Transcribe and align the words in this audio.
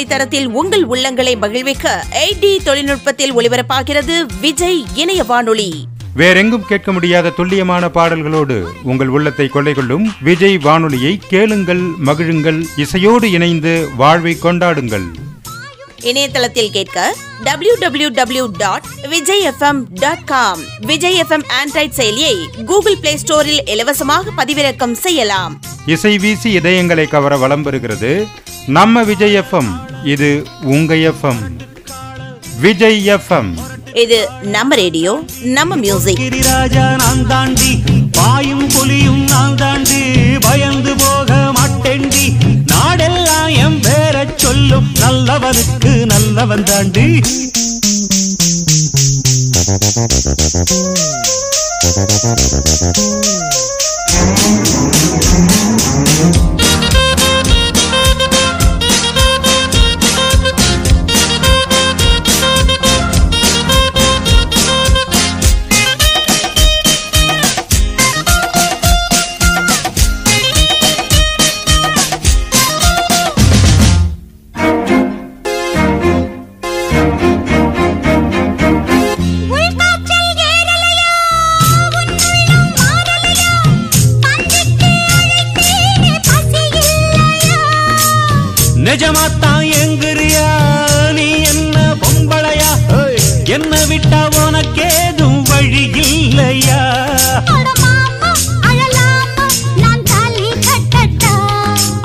தரத்தில் 0.00 0.46
உங்கள் 0.46 0.86
உள்ளங்களை 0.86 1.38
மகிழ்விக்க 1.38 2.04
எயிட் 2.10 2.38
டி 2.38 2.60
தொழில்நுட்பத்தில் 2.64 3.34
ஒளிபரப்பாகிறது 3.34 4.26
விஜய் 4.40 4.84
இணைய 4.94 5.24
வானொலி. 5.24 5.86
வேறெங்கும் 6.14 6.66
கேட்க 6.66 6.92
முடியாத 6.92 7.30
துல்லியமான 7.30 7.88
பாடல்களோடு 7.88 8.68
உங்கள் 8.82 9.08
உள்ளத்தை 9.08 9.48
கொள்ளை 9.48 9.74
கொள்ளும் 9.74 10.14
விஜய் 10.20 10.58
வானொலியை 10.58 11.20
கேளுங்கள் 11.28 11.80
மகிழுங்கள் 11.80 12.64
இசையோடு 12.76 13.30
இணைந்து 13.30 13.88
வாழ்வை 13.96 14.38
கொண்டாடுங்கள். 14.42 15.06
இணையதளத்தில் 16.00 16.70
கேட்க 16.70 17.14
W 17.44 17.74
W 17.80 18.08
W 18.08 18.46
dot 18.58 18.84
Vijay 19.08 19.46
F M 19.46 19.82
dot 19.90 20.24
com 20.24 20.60
Vijay 20.80 21.20
F M 21.20 21.44
Android 21.62 21.96
செயலியை 21.96 22.64
கூகுள் 22.64 22.98
பிளே 23.00 23.18
ஸ்டோரில் 23.26 23.68
இலவசமாக 23.68 24.30
பதிவிறக்கம் 24.36 24.92
செய்யலாம். 24.92 25.60
இசை 25.86 26.18
வீசி 26.18 26.58
இதயங்களை 26.58 27.08
கவர 27.08 27.36
வலம் 27.36 27.64
பெறுகிறது 27.66 28.26
நம்ம 28.66 29.02
விஜய் 29.02 29.36
எஃப்எம் 29.38 29.70
இது 30.04 30.46
உங்க 30.62 30.94
எஃப்எம். 30.94 31.40
விஜய் 32.60 33.06
எஃப்எம். 33.08 33.50
இது 33.94 34.28
நம்ம 34.42 34.74
ரேடியோ 34.74 35.22
நம்ம 35.42 35.76
மியூசிக். 35.76 36.18
கிரிராஜா 36.18 36.96
நான் 36.96 37.26
தாண்டி 37.26 37.82
பாயும் 38.12 38.68
புலியும் 38.68 39.24
நான் 39.24 39.54
தாண்டி 39.54 40.02
பயந்து 40.40 40.94
போக 40.96 41.52
மாட்டேண்டி 41.58 42.26
நாடெல்லாம் 42.72 43.56
என் 43.56 43.80
பேர 43.80 44.26
சொல்லும் 44.36 44.88
நல்லவனுக்கு 45.00 46.06
நல்லவன் 46.06 46.64
தாண்டி. 46.64 47.20
உள்காற்றல் 54.72 55.31
நிஜமாத்தான் 88.86 89.64
எங்குறியா 89.80 90.46
நீ 91.12 91.26
என்ன 91.52 91.76
பொம்பளையா? 92.02 92.70
என்ன 93.56 93.74
விட்டா 93.90 94.20
உனக்கேதும் 94.42 95.40
வழி 95.50 95.84
இல்லையா? 96.04 96.80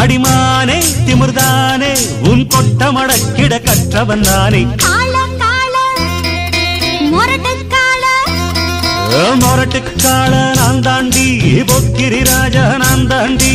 அடிமானே 0.00 0.76
திமிர்தானே 1.06 1.90
உன் 2.30 2.42
கொட்ட 2.46 2.90
மடக்கிட 2.92 3.54
கற்றவன் 3.66 4.24
நானே. 4.26 4.60
கால 4.82 5.14
கால 5.42 5.74
முரட்டு 7.12 7.54
கால 7.74 8.04
மொரட்டுக்கால 9.42 10.32
நான் 10.58 10.82
தாண்டி 10.82 11.26
பொக்கிரி 11.70 12.20
ராஜா 12.30 12.64
நான் 12.76 13.06
தாண்டி 13.06 13.54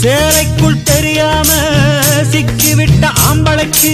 சேலைக்குள் 0.00 0.82
தெரியாம 0.82 1.48
சிக்கிவிட்ட 2.30 3.04
ஆம்பளைக்கு 3.28 3.92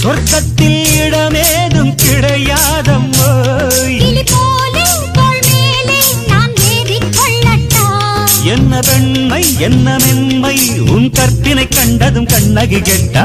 சொர்க்கத்தில் 0.00 0.80
இடமேதும் 0.98 1.94
கிடையாதம்மோ. 2.02 3.28
என்ன 8.44 8.80
பெண்மை 8.80 9.42
என்ன 9.58 9.98
மென்மை 9.98 10.56
உன் 10.88 11.10
கற்பினை 11.10 11.68
கண்டதும் 11.68 12.26
கண்ணகி 12.26 12.80
கெட்டா? 12.80 13.24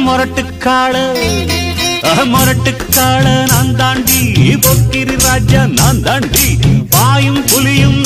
மொரட்டுக்காள 0.00 0.94
மொரட்டுக்காள. 2.32 3.24
நான் 3.50 3.76
தாண்டி 3.76 4.20
பொக்கிரி 4.64 5.16
ராஜா 5.24 5.66
நான் 5.70 6.02
தாண்டி 6.02 6.46
பாயும் 6.90 7.44
புலியும் 7.44 8.01